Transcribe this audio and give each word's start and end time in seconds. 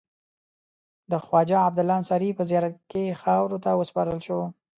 د 1.11 1.13
خواجه 1.25 1.57
عبدالله 1.67 1.97
انصاري 1.99 2.29
په 2.35 2.43
زیارت 2.49 2.75
کې 2.91 3.17
خاورو 3.21 3.57
ته 3.63 3.69
وسپارل 3.79 4.19
شو. 4.27 4.39